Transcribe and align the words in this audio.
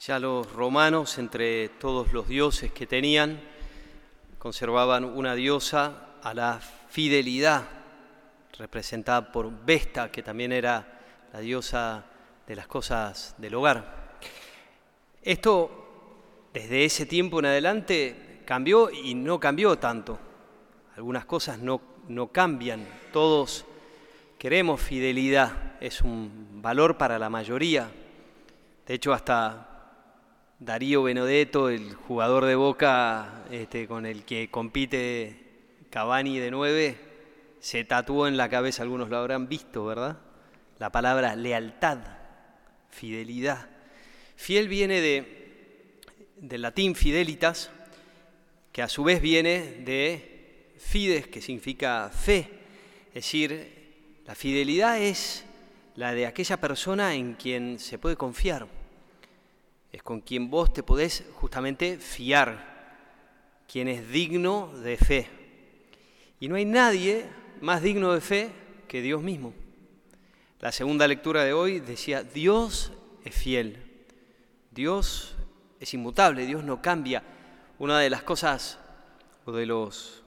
Ya 0.00 0.18
los 0.18 0.50
romanos, 0.54 1.18
entre 1.18 1.68
todos 1.68 2.14
los 2.14 2.26
dioses 2.26 2.72
que 2.72 2.86
tenían, 2.86 3.38
conservaban 4.38 5.04
una 5.04 5.34
diosa 5.34 6.16
a 6.22 6.32
la 6.32 6.58
fidelidad, 6.88 7.64
representada 8.56 9.30
por 9.30 9.50
Vesta, 9.66 10.10
que 10.10 10.22
también 10.22 10.52
era 10.52 11.00
la 11.34 11.40
diosa 11.40 12.06
de 12.46 12.56
las 12.56 12.66
cosas 12.66 13.34
del 13.36 13.54
hogar. 13.54 14.16
Esto, 15.20 16.48
desde 16.54 16.86
ese 16.86 17.04
tiempo 17.04 17.40
en 17.40 17.44
adelante, 17.44 18.40
cambió 18.46 18.90
y 18.90 19.14
no 19.14 19.38
cambió 19.38 19.76
tanto. 19.76 20.18
Algunas 20.96 21.26
cosas 21.26 21.58
no, 21.58 21.78
no 22.08 22.28
cambian, 22.28 22.88
todos 23.12 23.66
queremos 24.38 24.80
fidelidad, 24.80 25.74
es 25.78 26.00
un 26.00 26.62
valor 26.62 26.96
para 26.96 27.18
la 27.18 27.28
mayoría. 27.28 27.90
De 28.86 28.94
hecho, 28.94 29.12
hasta 29.12 29.69
Darío 30.60 31.02
Benedetto, 31.04 31.70
el 31.70 31.94
jugador 31.94 32.44
de 32.44 32.54
Boca 32.54 33.44
este, 33.50 33.88
con 33.88 34.04
el 34.04 34.24
que 34.26 34.50
compite 34.50 35.34
Cavani 35.88 36.38
de 36.38 36.50
9, 36.50 36.96
se 37.60 37.84
tatuó 37.84 38.28
en 38.28 38.36
la 38.36 38.50
cabeza, 38.50 38.82
algunos 38.82 39.08
lo 39.08 39.16
habrán 39.16 39.48
visto, 39.48 39.86
¿verdad? 39.86 40.18
La 40.78 40.92
palabra 40.92 41.34
lealtad, 41.34 42.00
fidelidad. 42.90 43.70
Fiel 44.36 44.68
viene 44.68 45.00
de, 45.00 45.98
del 46.36 46.60
latín 46.60 46.94
fidelitas, 46.94 47.70
que 48.70 48.82
a 48.82 48.88
su 48.90 49.02
vez 49.02 49.22
viene 49.22 49.82
de 49.86 50.74
fides, 50.76 51.26
que 51.26 51.40
significa 51.40 52.10
fe. 52.10 52.50
Es 53.08 53.24
decir, 53.24 54.20
la 54.26 54.34
fidelidad 54.34 55.00
es 55.00 55.42
la 55.96 56.12
de 56.12 56.26
aquella 56.26 56.58
persona 56.58 57.14
en 57.14 57.32
quien 57.32 57.78
se 57.78 57.98
puede 57.98 58.16
confiar 58.16 58.66
es 59.92 60.02
con 60.02 60.20
quien 60.20 60.50
vos 60.50 60.72
te 60.72 60.82
podés 60.82 61.24
justamente 61.34 61.98
fiar, 61.98 62.70
quien 63.70 63.88
es 63.88 64.08
digno 64.10 64.72
de 64.82 64.96
fe. 64.96 65.28
Y 66.38 66.48
no 66.48 66.56
hay 66.56 66.64
nadie 66.64 67.26
más 67.60 67.82
digno 67.82 68.12
de 68.12 68.20
fe 68.20 68.50
que 68.88 69.02
Dios 69.02 69.22
mismo. 69.22 69.52
La 70.60 70.72
segunda 70.72 71.08
lectura 71.08 71.44
de 71.44 71.52
hoy 71.52 71.80
decía, 71.80 72.22
Dios 72.22 72.92
es 73.24 73.34
fiel, 73.34 73.82
Dios 74.70 75.34
es 75.80 75.94
inmutable, 75.94 76.46
Dios 76.46 76.64
no 76.64 76.82
cambia. 76.82 77.22
Una 77.78 77.98
de 77.98 78.10
las 78.10 78.22
cosas 78.22 78.78
o 79.44 79.52
de 79.52 79.66
los 79.66 80.22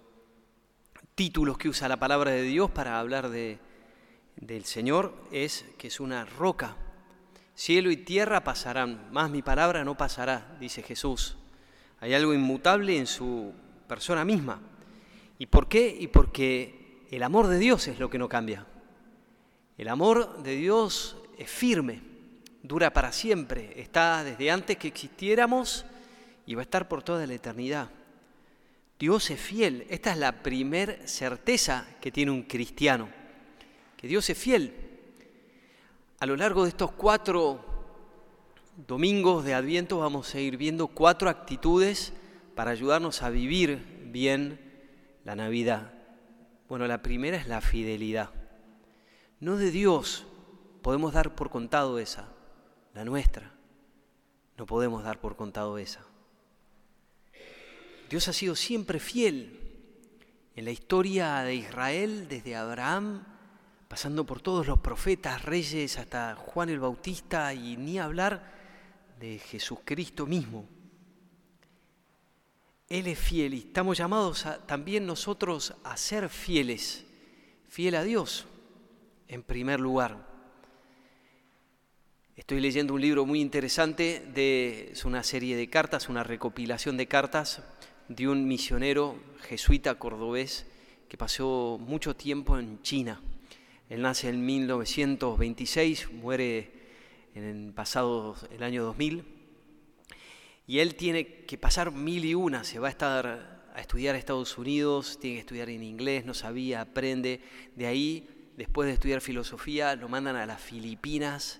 títulos 1.15 1.57
que 1.57 1.69
usa 1.69 1.87
la 1.87 1.97
palabra 1.97 2.31
de 2.31 2.41
Dios 2.41 2.71
para 2.71 2.99
hablar 2.99 3.29
de, 3.29 3.59
del 4.35 4.65
Señor 4.65 5.13
es 5.31 5.65
que 5.77 5.87
es 5.87 5.99
una 5.99 6.25
roca, 6.25 6.75
Cielo 7.55 7.91
y 7.91 7.97
tierra 7.97 8.43
pasarán, 8.43 9.11
más 9.11 9.29
mi 9.29 9.41
palabra 9.41 9.83
no 9.83 9.95
pasará, 9.95 10.57
dice 10.59 10.81
Jesús. 10.81 11.37
Hay 11.99 12.13
algo 12.13 12.33
inmutable 12.33 12.97
en 12.97 13.07
su 13.07 13.53
persona 13.87 14.25
misma. 14.25 14.59
¿Y 15.37 15.45
por 15.45 15.67
qué? 15.67 15.95
Y 15.99 16.07
porque 16.07 17.05
el 17.11 17.23
amor 17.23 17.47
de 17.47 17.59
Dios 17.59 17.87
es 17.87 17.99
lo 17.99 18.09
que 18.09 18.17
no 18.17 18.27
cambia. 18.27 18.65
El 19.77 19.87
amor 19.87 20.41
de 20.43 20.55
Dios 20.55 21.17
es 21.37 21.49
firme, 21.49 22.01
dura 22.61 22.91
para 22.93 23.11
siempre, 23.11 23.79
está 23.79 24.23
desde 24.23 24.51
antes 24.51 24.77
que 24.77 24.87
existiéramos 24.87 25.85
y 26.45 26.55
va 26.55 26.61
a 26.61 26.63
estar 26.63 26.87
por 26.87 27.03
toda 27.03 27.25
la 27.27 27.33
eternidad. 27.33 27.89
Dios 28.99 29.29
es 29.31 29.39
fiel, 29.39 29.85
esta 29.89 30.11
es 30.11 30.17
la 30.17 30.43
primer 30.43 31.07
certeza 31.07 31.87
que 31.99 32.11
tiene 32.11 32.31
un 32.31 32.43
cristiano, 32.43 33.09
que 33.97 34.07
Dios 34.07 34.29
es 34.29 34.37
fiel. 34.37 34.82
A 36.19 36.25
lo 36.25 36.35
largo 36.35 36.63
de 36.63 36.69
estos 36.69 36.91
cuatro 36.91 37.59
domingos 38.87 39.43
de 39.43 39.53
Adviento 39.53 39.99
vamos 39.99 40.33
a 40.33 40.39
ir 40.39 40.57
viendo 40.57 40.87
cuatro 40.87 41.29
actitudes 41.29 42.13
para 42.55 42.71
ayudarnos 42.71 43.21
a 43.21 43.29
vivir 43.29 44.09
bien 44.11 44.59
la 45.25 45.35
Navidad. 45.35 45.93
Bueno, 46.69 46.87
la 46.87 47.01
primera 47.01 47.37
es 47.37 47.47
la 47.47 47.61
fidelidad. 47.61 48.31
No 49.39 49.57
de 49.57 49.71
Dios 49.71 50.25
podemos 50.81 51.13
dar 51.13 51.35
por 51.35 51.49
contado 51.49 51.99
esa, 51.99 52.29
la 52.93 53.05
nuestra. 53.05 53.53
No 54.57 54.65
podemos 54.65 55.03
dar 55.03 55.19
por 55.19 55.35
contado 55.35 55.77
esa. 55.77 56.05
Dios 58.09 58.27
ha 58.27 58.33
sido 58.33 58.55
siempre 58.55 58.99
fiel 58.99 59.59
en 60.55 60.65
la 60.65 60.71
historia 60.71 61.39
de 61.39 61.55
Israel 61.55 62.27
desde 62.29 62.55
Abraham 62.55 63.25
pasando 63.93 64.25
por 64.25 64.41
todos 64.41 64.65
los 64.65 64.79
profetas, 64.79 65.45
reyes, 65.45 65.99
hasta 65.99 66.33
Juan 66.35 66.69
el 66.69 66.79
Bautista 66.79 67.53
y 67.53 67.77
ni 67.77 67.99
hablar 67.99 68.51
de 69.19 69.37
Jesucristo 69.37 70.25
mismo. 70.25 70.67
Él 72.89 73.05
es 73.05 73.19
fiel 73.19 73.53
y 73.53 73.59
estamos 73.59 73.99
llamados 73.99 74.47
también 74.65 75.05
nosotros 75.05 75.75
a 75.83 75.95
ser 75.95 76.29
fieles, 76.29 77.05
fiel 77.69 77.93
a 77.93 78.01
Dios 78.01 78.47
en 79.27 79.43
primer 79.43 79.79
lugar. 79.79 80.27
Estoy 82.35 82.61
leyendo 82.61 82.95
un 82.95 83.01
libro 83.01 83.27
muy 83.27 83.41
interesante, 83.41 84.25
de, 84.33 84.89
es 84.93 85.05
una 85.05 85.21
serie 85.21 85.55
de 85.55 85.69
cartas, 85.69 86.09
una 86.09 86.23
recopilación 86.23 86.97
de 86.97 87.07
cartas 87.07 87.61
de 88.07 88.27
un 88.27 88.47
misionero 88.47 89.19
jesuita 89.47 89.99
cordobés 89.99 90.65
que 91.07 91.15
pasó 91.15 91.77
mucho 91.79 92.15
tiempo 92.15 92.57
en 92.57 92.81
China. 92.81 93.21
Él 93.89 94.01
nace 94.01 94.29
en 94.29 94.45
1926, 94.45 96.11
muere 96.13 96.71
en 97.35 97.43
el 97.43 97.73
pasado, 97.73 98.35
el 98.51 98.63
año 98.63 98.83
2000, 98.83 99.23
y 100.65 100.79
él 100.79 100.95
tiene 100.95 101.45
que 101.45 101.57
pasar 101.57 101.91
mil 101.91 102.23
y 102.25 102.35
una, 102.35 102.63
se 102.63 102.79
va 102.79 102.87
a 102.87 102.91
estar 102.91 103.61
a 103.75 103.81
estudiar 103.81 104.15
a 104.15 104.17
Estados 104.19 104.57
Unidos, 104.57 105.17
tiene 105.19 105.37
que 105.37 105.41
estudiar 105.41 105.69
en 105.69 105.83
inglés, 105.83 106.25
no 106.25 106.33
sabía, 106.33 106.81
aprende, 106.81 107.41
de 107.75 107.87
ahí, 107.87 108.27
después 108.55 108.87
de 108.87 108.93
estudiar 108.93 109.19
filosofía, 109.19 109.95
lo 109.95 110.07
mandan 110.07 110.35
a 110.35 110.45
las 110.45 110.61
Filipinas, 110.61 111.59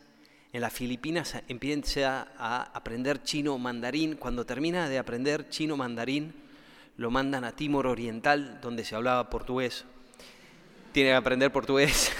en 0.54 0.62
las 0.62 0.72
Filipinas 0.72 1.42
empieza 1.48 2.28
a 2.38 2.62
aprender 2.76 3.24
chino 3.24 3.58
mandarín, 3.58 4.16
cuando 4.16 4.46
termina 4.46 4.88
de 4.88 5.00
aprender 5.00 5.50
chino 5.50 5.76
mandarín, 5.76 6.34
lo 6.96 7.10
mandan 7.10 7.44
a 7.44 7.56
Timor 7.56 7.88
Oriental, 7.88 8.60
donde 8.62 8.86
se 8.86 8.96
hablaba 8.96 9.32
portugués, 9.32 9.86
tiene 10.94 11.10
que 11.10 11.16
aprender 11.16 11.52
portugués. 11.52 12.12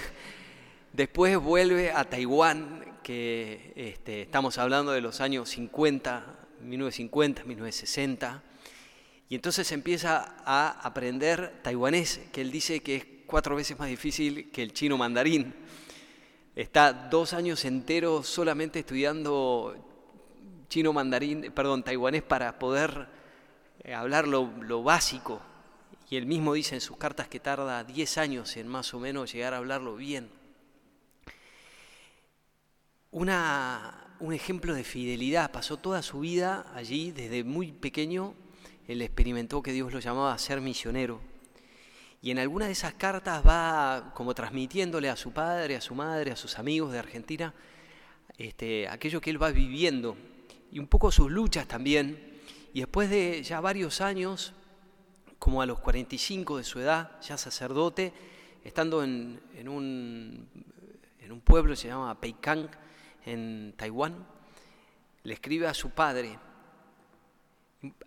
Después 0.92 1.38
vuelve 1.38 1.92
a 1.92 2.04
Taiwán, 2.04 2.98
que 3.02 3.72
este, 3.76 4.22
estamos 4.22 4.58
hablando 4.58 4.92
de 4.92 5.00
los 5.00 5.20
años 5.20 5.48
50, 5.50 6.24
1950, 6.60 7.44
1960, 7.44 8.42
y 9.28 9.34
entonces 9.36 9.70
empieza 9.72 10.36
a 10.44 10.80
aprender 10.82 11.60
taiwanés, 11.62 12.20
que 12.32 12.40
él 12.40 12.50
dice 12.50 12.80
que 12.80 12.96
es 12.96 13.06
cuatro 13.26 13.56
veces 13.56 13.78
más 13.78 13.88
difícil 13.88 14.50
que 14.50 14.62
el 14.62 14.72
chino 14.72 14.98
mandarín. 14.98 15.54
Está 16.54 16.92
dos 16.92 17.32
años 17.32 17.64
enteros 17.64 18.28
solamente 18.28 18.80
estudiando 18.80 19.74
chino 20.68 20.92
mandarín, 20.92 21.52
perdón, 21.52 21.82
taiwanés 21.82 22.22
para 22.22 22.58
poder 22.58 23.08
eh, 23.82 23.94
hablar 23.94 24.28
lo, 24.28 24.50
lo 24.60 24.82
básico, 24.82 25.40
y 26.10 26.16
él 26.16 26.26
mismo 26.26 26.54
dice 26.54 26.74
en 26.74 26.80
sus 26.80 26.96
cartas 26.96 27.28
que 27.28 27.40
tarda 27.40 27.84
10 27.84 28.18
años 28.18 28.56
en 28.56 28.68
más 28.68 28.92
o 28.94 29.00
menos 29.00 29.32
llegar 29.32 29.54
a 29.54 29.58
hablarlo 29.58 29.96
bien. 29.96 30.28
Una, 33.10 34.16
un 34.20 34.32
ejemplo 34.32 34.74
de 34.74 34.84
fidelidad, 34.84 35.50
pasó 35.52 35.76
toda 35.76 36.02
su 36.02 36.20
vida 36.20 36.66
allí, 36.74 37.10
desde 37.10 37.44
muy 37.44 37.72
pequeño, 37.72 38.34
él 38.86 39.00
experimentó 39.02 39.62
que 39.62 39.72
Dios 39.72 39.92
lo 39.92 40.00
llamaba 40.00 40.34
a 40.34 40.38
ser 40.38 40.60
misionero. 40.60 41.20
Y 42.20 42.30
en 42.30 42.38
alguna 42.38 42.66
de 42.66 42.72
esas 42.72 42.94
cartas 42.94 43.46
va 43.46 44.12
como 44.14 44.34
transmitiéndole 44.34 45.10
a 45.10 45.16
su 45.16 45.32
padre, 45.32 45.76
a 45.76 45.80
su 45.80 45.94
madre, 45.94 46.32
a 46.32 46.36
sus 46.36 46.58
amigos 46.58 46.92
de 46.92 46.98
Argentina, 46.98 47.54
este, 48.38 48.88
aquello 48.88 49.20
que 49.20 49.30
él 49.30 49.42
va 49.42 49.50
viviendo 49.50 50.16
y 50.70 50.78
un 50.78 50.86
poco 50.86 51.12
sus 51.12 51.30
luchas 51.30 51.68
también. 51.68 52.40
Y 52.72 52.80
después 52.80 53.10
de 53.10 53.42
ya 53.42 53.60
varios 53.60 54.00
años, 54.00 54.54
como 55.44 55.60
a 55.60 55.66
los 55.66 55.78
45 55.80 56.56
de 56.56 56.64
su 56.64 56.80
edad, 56.80 57.20
ya 57.20 57.36
sacerdote, 57.36 58.14
estando 58.64 59.04
en, 59.04 59.38
un, 59.68 60.48
pueblo 61.44 61.74
que 61.74 61.76
se 61.76 61.88
llama 61.88 62.18
Peikang, 62.18 62.70
en 63.26 63.74
Taiwán, 63.76 64.26
le 65.22 65.34
escribe 65.34 65.66
a 65.66 65.74
su 65.74 65.90
padre. 65.90 66.38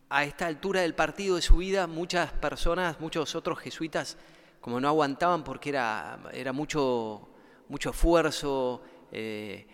A 0.09 0.23
esta 0.23 0.47
altura 0.47 0.81
del 0.81 0.95
partido 0.95 1.35
de 1.35 1.43
su 1.43 1.57
vida, 1.57 1.85
muchas 1.85 2.31
personas, 2.31 2.99
muchos 2.99 3.35
otros 3.35 3.59
jesuitas, 3.59 4.17
como 4.59 4.81
no 4.81 4.87
aguantaban 4.87 5.43
porque 5.43 5.69
era, 5.69 6.17
era 6.33 6.53
mucho, 6.53 7.29
mucho 7.69 7.91
esfuerzo, 7.91 8.81
eh, 9.11 9.67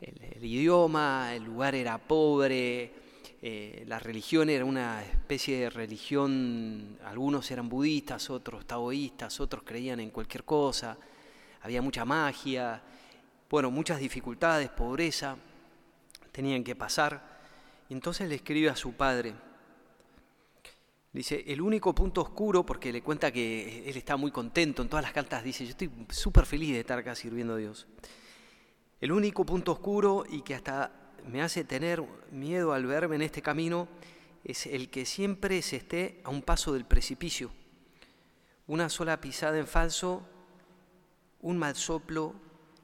el 0.00 0.42
idioma, 0.42 1.34
el 1.34 1.44
lugar 1.44 1.74
era 1.74 1.98
pobre, 1.98 3.03
eh, 3.46 3.84
la 3.86 3.98
religión 3.98 4.48
era 4.48 4.64
una 4.64 5.02
especie 5.02 5.58
de 5.58 5.68
religión, 5.68 6.96
algunos 7.04 7.50
eran 7.50 7.68
budistas, 7.68 8.30
otros 8.30 8.64
taoístas, 8.64 9.38
otros 9.38 9.64
creían 9.66 10.00
en 10.00 10.08
cualquier 10.08 10.44
cosa, 10.44 10.96
había 11.60 11.82
mucha 11.82 12.06
magia, 12.06 12.80
bueno, 13.50 13.70
muchas 13.70 14.00
dificultades, 14.00 14.70
pobreza, 14.70 15.36
tenían 16.32 16.64
que 16.64 16.74
pasar. 16.74 17.38
Entonces 17.90 18.30
le 18.30 18.36
escribe 18.36 18.70
a 18.70 18.76
su 18.76 18.94
padre. 18.94 19.34
Dice, 21.12 21.44
el 21.46 21.60
único 21.60 21.94
punto 21.94 22.22
oscuro, 22.22 22.64
porque 22.64 22.94
le 22.94 23.02
cuenta 23.02 23.30
que 23.30 23.86
él 23.86 23.94
está 23.98 24.16
muy 24.16 24.30
contento, 24.30 24.80
en 24.80 24.88
todas 24.88 25.02
las 25.02 25.12
cartas 25.12 25.44
dice, 25.44 25.66
yo 25.66 25.72
estoy 25.72 25.90
súper 26.08 26.46
feliz 26.46 26.72
de 26.72 26.80
estar 26.80 26.98
acá 26.98 27.14
sirviendo 27.14 27.52
a 27.52 27.58
Dios. 27.58 27.86
El 29.02 29.12
único 29.12 29.44
punto 29.44 29.72
oscuro 29.72 30.24
y 30.26 30.40
que 30.40 30.54
hasta 30.54 31.03
me 31.26 31.42
hace 31.42 31.64
tener 31.64 32.02
miedo 32.30 32.72
al 32.72 32.86
verme 32.86 33.16
en 33.16 33.22
este 33.22 33.42
camino 33.42 33.88
es 34.44 34.66
el 34.66 34.90
que 34.90 35.06
siempre 35.06 35.62
se 35.62 35.76
esté 35.76 36.20
a 36.24 36.30
un 36.30 36.42
paso 36.42 36.72
del 36.72 36.84
precipicio. 36.84 37.50
Una 38.66 38.88
sola 38.88 39.20
pisada 39.20 39.58
en 39.58 39.66
falso, 39.66 40.22
un 41.40 41.58
mal 41.58 41.76
soplo 41.76 42.34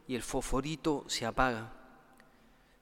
y 0.07 0.15
el 0.15 0.23
fosforito 0.23 1.05
se 1.09 1.27
apaga. 1.27 1.73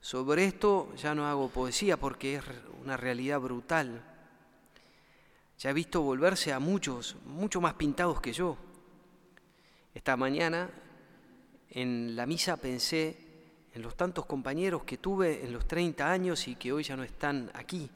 Sobre 0.00 0.44
esto 0.44 0.94
ya 0.96 1.14
no 1.14 1.26
hago 1.26 1.48
poesía 1.48 1.96
porque 1.96 2.36
es 2.36 2.44
una 2.82 2.96
realidad 2.96 3.40
brutal 3.40 4.02
ya 5.58 5.70
he 5.70 5.72
visto 5.72 6.02
volverse 6.02 6.52
a 6.52 6.60
muchos, 6.60 7.16
mucho 7.26 7.60
más 7.60 7.74
pintados 7.74 8.20
que 8.20 8.32
yo. 8.32 8.56
Esta 9.92 10.16
mañana 10.16 10.70
en 11.70 12.14
la 12.14 12.26
misa 12.26 12.56
pensé 12.56 13.18
en 13.78 13.82
los 13.82 13.96
tantos 13.96 14.26
compañeros 14.26 14.82
que 14.82 14.98
tuve 14.98 15.44
en 15.44 15.52
los 15.52 15.68
30 15.68 16.10
años 16.10 16.48
y 16.48 16.56
que 16.56 16.72
hoy 16.72 16.82
ya 16.82 16.96
no 16.96 17.04
están 17.04 17.48
aquí. 17.54 17.88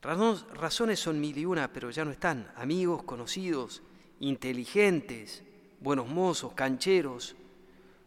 Razones 0.00 0.98
son 0.98 1.20
mil 1.20 1.36
y 1.36 1.44
una, 1.44 1.70
pero 1.70 1.90
ya 1.90 2.06
no 2.06 2.10
están. 2.10 2.50
Amigos, 2.56 3.02
conocidos, 3.02 3.82
inteligentes, 4.20 5.42
buenos 5.80 6.08
mozos, 6.08 6.54
cancheros, 6.54 7.36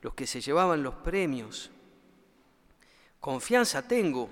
los 0.01 0.15
que 0.15 0.25
se 0.25 0.41
llevaban 0.41 0.81
los 0.81 0.95
premios. 0.95 1.69
Confianza 3.19 3.87
tengo 3.87 4.29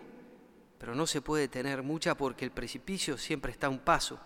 pero 0.80 0.94
no 0.94 1.08
se 1.08 1.22
puede 1.22 1.48
tener 1.48 1.82
mucha 1.84 2.16
porque 2.16 2.46
el 2.46 2.52
precipicio 2.52 3.18
siempre 3.18 3.52
está 3.52 3.68
a 3.68 3.72
un 3.72 3.80
paso. 3.80 4.20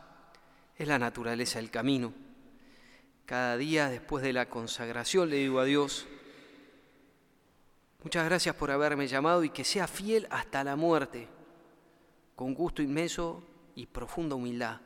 Es 0.77 0.87
la 0.87 0.99
naturaleza 0.99 1.59
del 1.59 1.71
camino. 1.71 2.13
Cada 3.25 3.55
día 3.55 3.89
después 3.89 4.23
de 4.23 4.33
la 4.33 4.49
consagración 4.49 5.29
le 5.29 5.37
digo 5.37 5.59
a 5.59 5.65
Dios, 5.65 6.07
muchas 8.03 8.25
gracias 8.25 8.55
por 8.55 8.71
haberme 8.71 9.07
llamado 9.07 9.43
y 9.43 9.49
que 9.49 9.63
sea 9.63 9.87
fiel 9.87 10.27
hasta 10.29 10.63
la 10.63 10.75
muerte, 10.75 11.27
con 12.35 12.53
gusto 12.53 12.81
inmenso 12.81 13.43
y 13.75 13.85
profunda 13.85 14.35
humildad. 14.35 14.81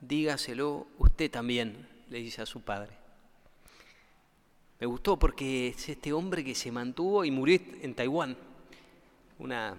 Dígaselo 0.00 0.86
usted 0.98 1.30
también, 1.30 1.88
le 2.08 2.18
dice 2.18 2.42
a 2.42 2.46
su 2.46 2.60
padre. 2.60 2.92
Me 4.80 4.86
gustó 4.86 5.18
porque 5.18 5.68
es 5.68 5.88
este 5.88 6.12
hombre 6.12 6.44
que 6.44 6.54
se 6.54 6.70
mantuvo 6.70 7.24
y 7.24 7.30
murió 7.30 7.60
en 7.82 7.94
Taiwán, 7.94 8.36
una 9.38 9.76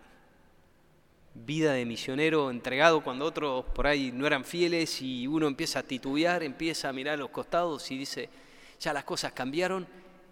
vida 1.33 1.73
de 1.73 1.85
misionero 1.85 2.51
entregado 2.51 3.01
cuando 3.03 3.25
otros 3.25 3.65
por 3.73 3.87
ahí 3.87 4.11
no 4.11 4.27
eran 4.27 4.43
fieles 4.43 5.01
y 5.01 5.27
uno 5.27 5.47
empieza 5.47 5.79
a 5.79 5.83
titubear, 5.83 6.43
empieza 6.43 6.89
a 6.89 6.93
mirar 6.93 7.13
a 7.13 7.17
los 7.17 7.29
costados 7.29 7.89
y 7.91 7.97
dice, 7.97 8.29
ya 8.79 8.91
las 8.91 9.03
cosas 9.03 9.31
cambiaron, 9.31 9.87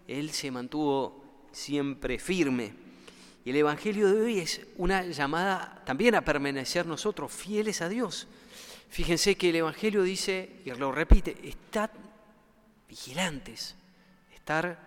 él 0.08 0.32
se 0.32 0.52
mantuvo 0.52 1.27
siempre 1.58 2.20
firme. 2.20 2.72
Y 3.44 3.50
el 3.50 3.56
Evangelio 3.56 4.14
de 4.14 4.22
hoy 4.22 4.40
es 4.40 4.62
una 4.78 5.04
llamada 5.04 5.82
también 5.86 6.16
a 6.16 6.22
permanecer 6.22 6.86
nosotros 6.86 7.32
fieles 7.32 7.82
a 7.82 7.90
Dios. 7.90 8.28
Fíjense 8.90 9.36
que 9.36 9.50
el 9.50 9.56
Evangelio 9.56 10.04
dice, 10.04 10.62
y 10.66 10.72
lo 10.72 10.92
repite, 10.92 11.36
estad 11.44 11.90
vigilantes, 12.88 13.76
estar 14.34 14.80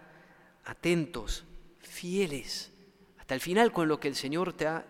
atentos, 0.65 1.45
fieles, 1.81 2.71
hasta 3.19 3.35
el 3.35 3.41
final 3.41 3.73
con 3.73 3.89
lo 3.89 3.99
que 3.99 4.09
el 4.09 4.15
Señor 4.15 4.53
te 4.53 4.67
ha 4.67 4.87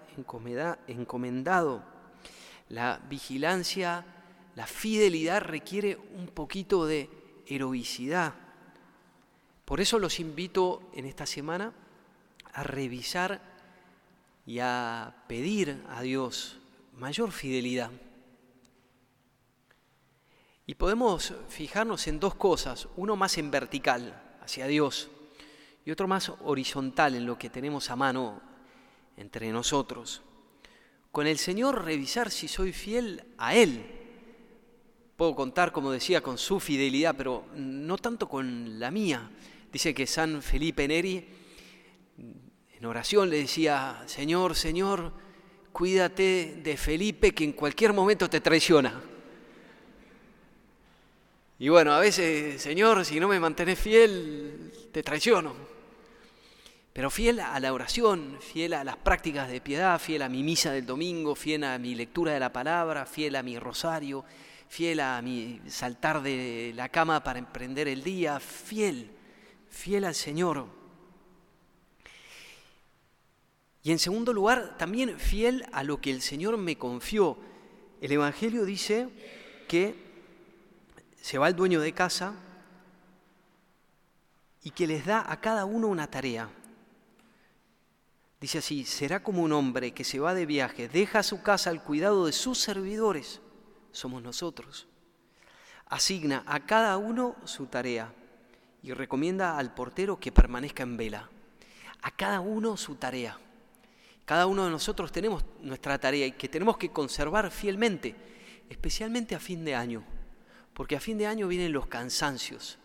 encomendado. 0.86 1.82
La 2.68 3.00
vigilancia, 3.08 4.04
la 4.54 4.66
fidelidad 4.66 5.42
requiere 5.42 5.96
un 6.14 6.28
poquito 6.28 6.86
de 6.86 7.08
heroicidad. 7.46 8.34
Por 9.70 9.80
eso 9.80 10.00
los 10.00 10.18
invito 10.18 10.90
en 10.94 11.06
esta 11.06 11.26
semana 11.26 11.72
a 12.54 12.64
revisar 12.64 13.40
y 14.44 14.58
a 14.58 15.14
pedir 15.28 15.84
a 15.90 16.02
Dios 16.02 16.58
mayor 16.98 17.30
fidelidad. 17.30 17.92
Y 20.66 20.74
podemos 20.74 21.34
fijarnos 21.48 22.08
en 22.08 22.18
dos 22.18 22.34
cosas, 22.34 22.88
uno 22.96 23.14
más 23.14 23.38
en 23.38 23.52
vertical, 23.52 24.20
hacia 24.42 24.66
Dios, 24.66 25.08
y 25.84 25.92
otro 25.92 26.08
más 26.08 26.32
horizontal 26.42 27.14
en 27.14 27.24
lo 27.24 27.38
que 27.38 27.48
tenemos 27.48 27.90
a 27.90 27.96
mano 27.96 28.42
entre 29.16 29.52
nosotros. 29.52 30.22
Con 31.12 31.28
el 31.28 31.38
Señor 31.38 31.84
revisar 31.84 32.32
si 32.32 32.48
soy 32.48 32.72
fiel 32.72 33.22
a 33.38 33.54
Él. 33.54 33.86
Puedo 35.14 35.36
contar, 35.36 35.70
como 35.70 35.92
decía, 35.92 36.22
con 36.22 36.38
su 36.38 36.58
fidelidad, 36.58 37.14
pero 37.16 37.46
no 37.54 37.98
tanto 37.98 38.28
con 38.28 38.80
la 38.80 38.90
mía. 38.90 39.30
Dice 39.72 39.94
que 39.94 40.06
San 40.06 40.42
Felipe 40.42 40.88
Neri 40.88 41.24
en 42.72 42.86
oración 42.86 43.30
le 43.30 43.38
decía, 43.38 44.02
Señor, 44.06 44.56
Señor, 44.56 45.12
cuídate 45.70 46.60
de 46.62 46.76
Felipe 46.76 47.32
que 47.32 47.44
en 47.44 47.52
cualquier 47.52 47.92
momento 47.92 48.28
te 48.28 48.40
traiciona. 48.40 49.00
Y 51.58 51.68
bueno, 51.68 51.92
a 51.92 52.00
veces, 52.00 52.60
Señor, 52.60 53.04
si 53.04 53.20
no 53.20 53.28
me 53.28 53.38
mantenés 53.38 53.78
fiel, 53.78 54.72
te 54.90 55.02
traiciono. 55.02 55.54
Pero 56.92 57.10
fiel 57.10 57.38
a 57.38 57.60
la 57.60 57.72
oración, 57.72 58.38
fiel 58.40 58.72
a 58.72 58.82
las 58.82 58.96
prácticas 58.96 59.48
de 59.48 59.60
piedad, 59.60 60.00
fiel 60.00 60.22
a 60.22 60.28
mi 60.28 60.42
misa 60.42 60.72
del 60.72 60.86
domingo, 60.86 61.34
fiel 61.34 61.64
a 61.64 61.78
mi 61.78 61.94
lectura 61.94 62.32
de 62.32 62.40
la 62.40 62.52
palabra, 62.52 63.06
fiel 63.06 63.36
a 63.36 63.42
mi 63.42 63.58
rosario, 63.58 64.24
fiel 64.68 65.00
a 65.00 65.20
mi 65.22 65.60
saltar 65.68 66.22
de 66.22 66.72
la 66.74 66.88
cama 66.88 67.22
para 67.22 67.38
emprender 67.38 67.88
el 67.88 68.02
día, 68.02 68.40
fiel, 68.40 69.19
fiel 69.70 70.04
al 70.04 70.14
Señor. 70.14 70.66
Y 73.82 73.92
en 73.92 73.98
segundo 73.98 74.32
lugar, 74.32 74.76
también 74.76 75.18
fiel 75.18 75.64
a 75.72 75.82
lo 75.82 76.00
que 76.00 76.10
el 76.10 76.20
Señor 76.20 76.58
me 76.58 76.76
confió. 76.76 77.38
El 78.00 78.12
Evangelio 78.12 78.64
dice 78.64 79.08
que 79.68 79.94
se 81.20 81.38
va 81.38 81.48
el 81.48 81.56
dueño 81.56 81.80
de 81.80 81.92
casa 81.92 82.34
y 84.62 84.70
que 84.70 84.86
les 84.86 85.06
da 85.06 85.24
a 85.30 85.40
cada 85.40 85.64
uno 85.64 85.88
una 85.88 86.10
tarea. 86.10 86.50
Dice 88.40 88.58
así, 88.58 88.84
será 88.84 89.22
como 89.22 89.42
un 89.42 89.52
hombre 89.52 89.92
que 89.92 90.04
se 90.04 90.18
va 90.18 90.34
de 90.34 90.46
viaje, 90.46 90.88
deja 90.88 91.22
su 91.22 91.42
casa 91.42 91.70
al 91.70 91.82
cuidado 91.82 92.26
de 92.26 92.32
sus 92.32 92.58
servidores, 92.58 93.40
somos 93.92 94.22
nosotros. 94.22 94.86
Asigna 95.86 96.42
a 96.46 96.64
cada 96.64 96.96
uno 96.96 97.36
su 97.44 97.66
tarea 97.66 98.14
y 98.82 98.92
recomienda 98.92 99.58
al 99.58 99.74
portero 99.74 100.18
que 100.18 100.32
permanezca 100.32 100.82
en 100.82 100.96
vela. 100.96 101.28
A 102.02 102.10
cada 102.10 102.40
uno 102.40 102.76
su 102.76 102.94
tarea. 102.96 103.38
Cada 104.24 104.46
uno 104.46 104.64
de 104.64 104.70
nosotros 104.70 105.12
tenemos 105.12 105.44
nuestra 105.60 105.98
tarea 105.98 106.26
y 106.26 106.32
que 106.32 106.48
tenemos 106.48 106.76
que 106.76 106.90
conservar 106.90 107.50
fielmente, 107.50 108.14
especialmente 108.68 109.34
a 109.34 109.40
fin 109.40 109.64
de 109.64 109.74
año, 109.74 110.04
porque 110.72 110.96
a 110.96 111.00
fin 111.00 111.18
de 111.18 111.26
año 111.26 111.48
vienen 111.48 111.72
los 111.72 111.86
cansancios, 111.86 112.78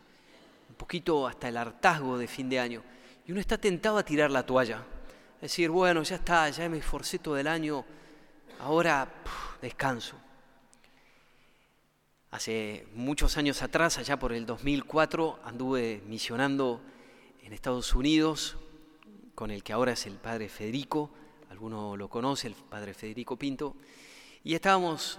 un 0.70 0.76
poquito 0.76 1.28
hasta 1.28 1.48
el 1.50 1.58
hartazgo 1.58 2.18
de 2.18 2.28
fin 2.28 2.50
de 2.50 2.60
año, 2.60 2.84
y 3.28 3.32
uno 3.32 3.40
está 3.40 3.58
tentado 3.58 3.98
a 3.98 4.04
tirar 4.04 4.32
la 4.32 4.46
toalla 4.46 4.84
decir, 5.46 5.70
bueno, 5.70 6.02
ya 6.04 6.16
está, 6.16 6.50
ya 6.50 6.68
me 6.70 6.78
esforcé 6.78 7.20
todo 7.20 7.38
el 7.38 7.48
año, 7.48 7.86
ahora 8.60 9.08
descanso. 9.62 10.16
Hace 12.36 12.86
muchos 12.94 13.38
años 13.38 13.62
atrás, 13.62 13.98
allá 13.98 14.20
por 14.20 14.34
el 14.34 14.46
2004, 14.46 15.40
anduve 15.46 16.02
misionando 16.06 16.82
en 17.42 17.54
Estados 17.54 17.96
Unidos 17.96 18.58
con 19.34 19.52
el 19.52 19.64
que 19.64 19.72
ahora 19.72 19.94
es 19.94 20.06
el 20.06 20.16
padre 20.16 20.50
Federico, 20.50 21.10
alguno 21.50 21.96
lo 21.96 22.10
conoce, 22.10 22.48
el 22.48 22.54
padre 22.56 22.94
Federico 22.94 23.38
Pinto, 23.38 23.78
y 24.44 24.54
estábamos 24.54 25.18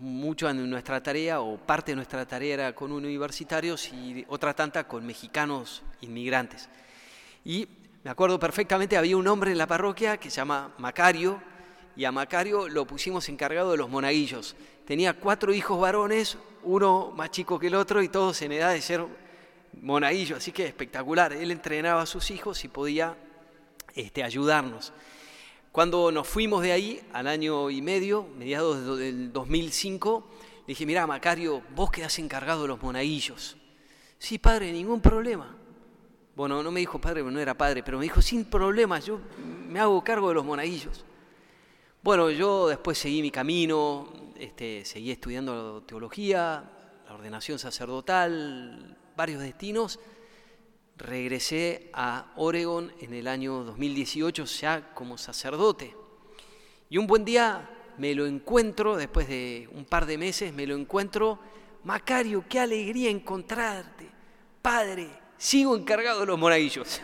mucho 0.00 0.50
en 0.50 0.68
nuestra 0.68 1.00
tarea, 1.00 1.40
o 1.40 1.56
parte 1.56 1.92
de 1.92 1.96
nuestra 1.96 2.26
tarea 2.26 2.54
era 2.54 2.74
con 2.74 2.90
universitarios 2.90 3.92
y 3.92 4.24
otra 4.26 4.52
tanta 4.52 4.88
con 4.88 5.06
mexicanos 5.06 5.84
inmigrantes. 6.00 6.68
Y 7.44 7.68
me 8.02 8.10
acuerdo 8.10 8.40
perfectamente, 8.40 8.96
había 8.96 9.16
un 9.16 9.28
hombre 9.28 9.52
en 9.52 9.58
la 9.58 9.68
parroquia 9.68 10.16
que 10.16 10.30
se 10.30 10.38
llama 10.38 10.74
Macario, 10.78 11.40
y 11.94 12.06
a 12.06 12.12
Macario 12.12 12.68
lo 12.68 12.86
pusimos 12.86 13.28
encargado 13.28 13.72
de 13.72 13.76
los 13.76 13.88
monaguillos. 13.88 14.56
Tenía 14.90 15.12
cuatro 15.12 15.54
hijos 15.54 15.80
varones, 15.80 16.36
uno 16.64 17.12
más 17.14 17.30
chico 17.30 17.60
que 17.60 17.68
el 17.68 17.76
otro, 17.76 18.02
y 18.02 18.08
todos 18.08 18.42
en 18.42 18.50
edad 18.50 18.72
de 18.72 18.82
ser 18.82 19.06
monaguillos, 19.80 20.38
así 20.38 20.50
que 20.50 20.66
espectacular. 20.66 21.32
Él 21.32 21.52
entrenaba 21.52 22.02
a 22.02 22.06
sus 22.06 22.32
hijos 22.32 22.64
y 22.64 22.68
podía 22.68 23.16
este, 23.94 24.24
ayudarnos. 24.24 24.92
Cuando 25.70 26.10
nos 26.10 26.26
fuimos 26.26 26.64
de 26.64 26.72
ahí, 26.72 27.00
al 27.12 27.28
año 27.28 27.70
y 27.70 27.80
medio, 27.82 28.26
mediados 28.36 28.98
del 28.98 29.32
2005, 29.32 30.28
le 30.56 30.66
dije, 30.66 30.84
mira, 30.86 31.06
Macario, 31.06 31.62
vos 31.76 31.92
quedás 31.92 32.18
encargado 32.18 32.62
de 32.62 32.68
los 32.68 32.82
monaguillos. 32.82 33.58
Sí, 34.18 34.38
padre, 34.38 34.72
ningún 34.72 35.00
problema. 35.00 35.56
Bueno, 36.34 36.64
no 36.64 36.72
me 36.72 36.80
dijo 36.80 37.00
padre, 37.00 37.22
no 37.22 37.38
era 37.38 37.54
padre, 37.56 37.84
pero 37.84 37.98
me 37.98 38.02
dijo, 38.06 38.20
sin 38.20 38.44
problema, 38.44 38.98
yo 38.98 39.20
me 39.68 39.78
hago 39.78 40.02
cargo 40.02 40.30
de 40.30 40.34
los 40.34 40.44
monaguillos. 40.44 41.04
Bueno, 42.02 42.28
yo 42.30 42.66
después 42.66 42.98
seguí 42.98 43.22
mi 43.22 43.30
camino, 43.30 44.19
este, 44.40 44.84
seguí 44.86 45.10
estudiando 45.10 45.82
teología, 45.82 46.64
la 47.06 47.14
ordenación 47.14 47.58
sacerdotal, 47.58 48.96
varios 49.14 49.42
destinos. 49.42 50.00
Regresé 50.96 51.90
a 51.92 52.32
Oregon 52.36 52.92
en 53.00 53.12
el 53.12 53.28
año 53.28 53.64
2018 53.64 54.44
ya 54.46 54.94
como 54.94 55.18
sacerdote. 55.18 55.94
Y 56.88 56.96
un 56.96 57.06
buen 57.06 57.24
día 57.24 57.68
me 57.98 58.14
lo 58.14 58.26
encuentro, 58.26 58.96
después 58.96 59.28
de 59.28 59.68
un 59.72 59.84
par 59.84 60.06
de 60.06 60.16
meses, 60.16 60.54
me 60.54 60.66
lo 60.66 60.74
encuentro. 60.74 61.38
Macario, 61.84 62.44
qué 62.48 62.60
alegría 62.60 63.10
encontrarte. 63.10 64.08
Padre, 64.62 65.08
sigo 65.36 65.76
encargado 65.76 66.20
de 66.20 66.26
los 66.26 66.38
monaguillos 66.38 67.00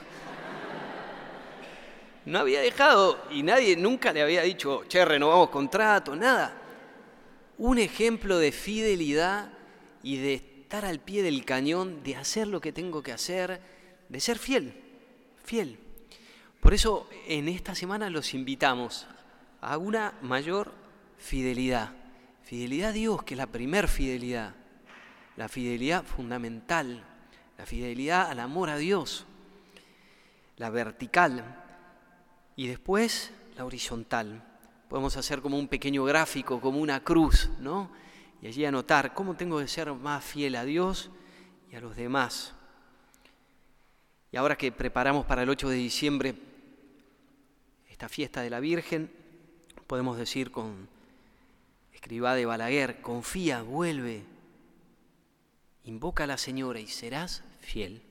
no 2.27 2.39
había 2.39 2.61
dejado 2.61 3.19
y 3.31 3.43
nadie 3.43 3.77
nunca 3.77 4.13
le 4.13 4.23
había 4.23 4.43
dicho, 4.43 4.85
che, 4.89 5.05
renovamos 5.05 5.51
contrato, 5.51 6.17
nada. 6.17 6.63
Un 7.59 7.79
ejemplo 7.79 8.39
de 8.39 8.53
fidelidad 8.53 9.51
y 10.03 10.17
de 10.17 10.35
estar 10.35 10.85
al 10.85 11.01
pie 11.01 11.23
del 11.23 11.45
cañón, 11.45 12.03
de 12.03 12.17
hacer 12.17 12.47
lo 12.49 12.61
que 12.61 12.73
tengo 12.73 13.03
que 13.03 13.13
hacer, 13.13 13.61
de 14.09 14.21
ser 14.21 14.39
fiel, 14.39 14.75
fiel. 15.45 15.79
Por 16.61 16.75
eso 16.75 17.09
en 17.29 17.49
esta 17.49 17.75
semana 17.75 18.11
los 18.11 18.35
invitamos 18.35 19.07
a 19.61 19.79
una 19.79 20.15
mayor 20.23 20.73
fidelidad. 21.19 21.93
Fidelidad 22.43 22.91
a 22.91 22.93
Dios, 22.93 23.23
que 23.23 23.35
es 23.35 23.39
la 23.39 23.47
primer 23.47 23.89
fidelidad, 23.89 24.55
la 25.37 25.49
fidelidad 25.49 26.05
fundamental, 26.05 27.05
la 27.59 27.67
fidelidad 27.67 28.31
al 28.31 28.41
amor 28.41 28.71
a 28.71 28.77
Dios, 28.77 29.27
la 30.57 30.71
vertical, 30.71 31.45
y 32.55 32.69
después 32.69 33.33
la 33.57 33.65
horizontal. 33.65 34.43
Podemos 34.89 35.17
hacer 35.17 35.43
como 35.43 35.59
un 35.59 35.69
pequeño 35.69 36.05
gráfico, 36.05 36.61
como 36.61 36.81
una 36.81 37.03
cruz, 37.03 37.51
¿no? 37.61 37.91
Y 38.41 38.47
allí 38.47 38.65
anotar 38.65 39.15
cómo 39.15 39.35
tengo 39.35 39.59
que 39.59 39.69
ser 39.69 39.93
más 39.93 40.25
fiel 40.25 40.57
a 40.57 40.65
Dios 40.65 41.11
y 41.71 41.77
a 41.77 41.81
los 41.81 41.97
demás. 41.97 42.55
Y 44.31 44.37
ahora 44.37 44.57
que 44.57 44.71
preparamos 44.73 45.27
para 45.27 45.43
el 45.43 45.49
8 45.49 45.69
de 45.69 45.77
diciembre 45.77 46.35
esta 47.89 48.09
fiesta 48.09 48.43
de 48.43 48.51
la 48.51 48.61
Virgen, 48.61 49.11
podemos 49.87 50.19
decir 50.19 50.51
con 50.51 50.89
escriba 51.93 52.35
de 52.35 52.47
Balaguer, 52.47 53.01
confía, 53.01 53.63
vuelve, 53.63 54.23
invoca 55.85 56.25
a 56.25 56.27
la 56.27 56.39
Señora 56.39 56.79
y 56.79 56.87
serás 56.87 57.43
fiel. 57.61 58.06